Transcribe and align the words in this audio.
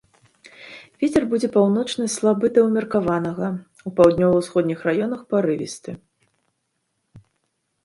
Вецер 1.01 1.23
будзе 1.33 1.49
паўночны 1.57 2.07
слабы 2.13 2.45
да 2.55 2.61
ўмеркаванага, 2.69 3.47
у 3.91 3.95
паўднёва-ўсходніх 4.01 4.79
раёнах 4.91 5.21
парывісты. 5.35 5.91